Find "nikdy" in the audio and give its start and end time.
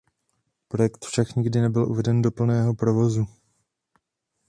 1.35-1.61